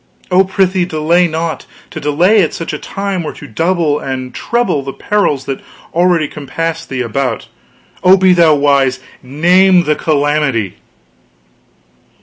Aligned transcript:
Oh, 0.31 0.43
prithee 0.43 0.85
delay 0.85 1.27
not; 1.27 1.67
to 1.91 1.99
delay 1.99 2.41
at 2.41 2.55
such 2.55 2.73
a 2.73 2.79
time 2.79 3.21
were 3.21 3.33
to 3.33 3.45
double 3.45 3.99
and 3.99 4.33
treble 4.33 4.81
the 4.81 4.93
perils 4.93 5.45
that 5.45 5.61
already 5.93 6.27
compass 6.27 6.87
thee 6.87 7.01
about. 7.01 7.47
Oh, 8.03 8.17
be 8.17 8.33
thou 8.33 8.55
wise 8.55 8.99
name 9.21 9.83
the 9.83 9.95
calamity!" 9.95 10.77